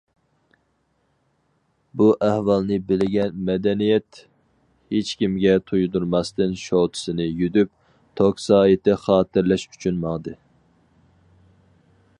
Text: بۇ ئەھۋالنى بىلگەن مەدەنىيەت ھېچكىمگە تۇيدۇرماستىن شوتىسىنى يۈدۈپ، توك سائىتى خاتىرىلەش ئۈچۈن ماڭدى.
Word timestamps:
بۇ 1.99 2.07
ئەھۋالنى 2.27 2.79
بىلگەن 2.91 3.37
مەدەنىيەت 3.51 4.21
ھېچكىمگە 4.95 5.53
تۇيدۇرماستىن 5.69 6.57
شوتىسىنى 6.65 7.29
يۈدۈپ، 7.45 7.71
توك 8.21 8.43
سائىتى 8.49 8.97
خاتىرىلەش 9.07 9.67
ئۈچۈن 9.73 10.01
ماڭدى. 10.07 10.35